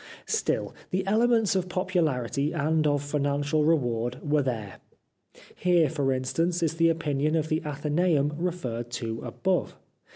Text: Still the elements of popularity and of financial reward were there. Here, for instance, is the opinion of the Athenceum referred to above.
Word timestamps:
Still 0.25 0.73
the 0.89 1.05
elements 1.05 1.55
of 1.55 1.69
popularity 1.69 2.53
and 2.53 2.87
of 2.87 3.03
financial 3.03 3.63
reward 3.65 4.19
were 4.27 4.41
there. 4.41 4.79
Here, 5.53 5.91
for 5.91 6.11
instance, 6.11 6.63
is 6.63 6.73
the 6.77 6.89
opinion 6.89 7.35
of 7.35 7.49
the 7.49 7.61
Athenceum 7.63 8.31
referred 8.35 8.89
to 8.93 9.21
above. 9.21 9.77